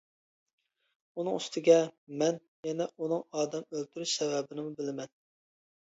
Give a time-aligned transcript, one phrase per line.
[1.23, 1.75] ئۇنىڭ ئۈستىگە،
[2.21, 5.13] مەن يەنە ئۇنىڭ ئادەم ئۆلتۈرۈش سەۋەبىنىمۇ بىلىمەن.